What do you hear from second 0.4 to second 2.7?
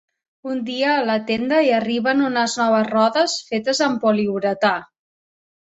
Un dia a la tenda hi arriben unes